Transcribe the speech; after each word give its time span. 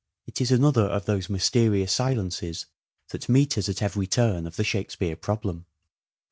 It 0.25 0.41
is 0.41 0.49
another 0.51 0.85
of 0.85 1.05
those 1.05 1.29
mysterious 1.29 1.93
silences 1.93 2.65
that 3.09 3.29
meet 3.29 3.55
us 3.59 3.69
at 3.69 3.83
every 3.83 4.07
turn 4.07 4.47
of 4.47 4.55
the 4.55 4.63
Shakespeare 4.63 5.15
problem. 5.15 5.67